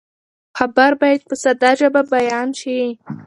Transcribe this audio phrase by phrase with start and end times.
[0.57, 2.79] خبر باید په ساده ژبه بیان شي.